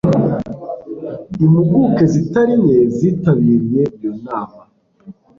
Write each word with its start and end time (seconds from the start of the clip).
Impuguke 1.43 2.03
zitari 2.13 2.53
nke 2.61 2.79
zitabiriye 2.97 3.83
iyo 3.97 4.11
nama. 4.25 4.61